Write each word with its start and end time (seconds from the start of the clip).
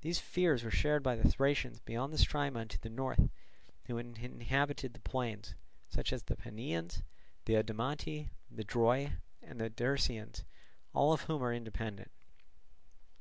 These 0.00 0.18
fears 0.18 0.64
were 0.64 0.70
shared 0.72 1.04
by 1.04 1.14
the 1.14 1.30
Thracians 1.30 1.78
beyond 1.78 2.12
the 2.12 2.18
Strymon 2.18 2.66
to 2.66 2.80
the 2.80 2.90
north, 2.90 3.30
who 3.84 3.98
inhabited 3.98 4.94
the 4.94 5.00
plains, 5.00 5.54
such 5.88 6.12
as 6.12 6.24
the 6.24 6.34
Panaeans, 6.34 7.04
the 7.44 7.54
Odomanti, 7.54 8.30
the 8.50 8.64
Droi, 8.64 9.12
and 9.40 9.60
the 9.60 9.70
Dersaeans, 9.70 10.42
all 10.92 11.12
of 11.12 11.20
whom 11.20 11.40
are 11.44 11.54
independent. 11.54 12.10